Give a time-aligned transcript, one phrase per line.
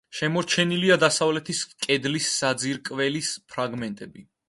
[0.19, 4.31] შემორჩენილია დასავლეთის კედლის საძირკველის ფრაგმენტები.